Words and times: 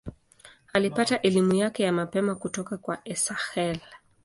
Alipata 0.73 1.21
elimu 1.21 1.53
yake 1.55 1.83
ya 1.83 1.91
mapema 1.93 2.35
kutoka 2.35 2.77
kwa 2.77 2.99
Esakhel. 3.09 3.79